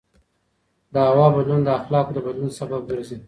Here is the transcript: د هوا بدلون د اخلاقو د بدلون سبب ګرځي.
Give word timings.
د 0.93 0.95
هوا 1.09 1.27
بدلون 1.35 1.61
د 1.63 1.69
اخلاقو 1.79 2.13
د 2.15 2.17
بدلون 2.25 2.51
سبب 2.59 2.81
ګرځي. 2.89 3.17